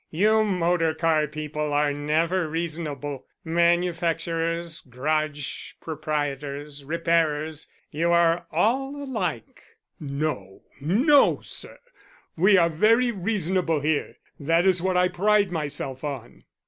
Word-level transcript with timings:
You 0.09 0.43
motor 0.43 0.95
car 0.95 1.27
people 1.27 1.71
are 1.73 1.93
never 1.93 2.49
reasonable 2.49 3.27
manufacturers, 3.43 4.79
garage 4.81 5.73
proprietors, 5.79 6.83
repairers, 6.83 7.67
you 7.91 8.11
are 8.11 8.47
all 8.51 8.95
alike." 8.95 9.61
"No, 9.99 10.63
no, 10.79 11.39
sir, 11.41 11.77
we 12.35 12.57
are 12.57 12.67
very 12.67 13.11
reasonable 13.11 13.81
here. 13.81 14.17
That 14.39 14.65
is 14.65 14.81
what 14.81 14.97
I 14.97 15.07
pride 15.07 15.51
myself 15.51 16.03
on." 16.03 16.45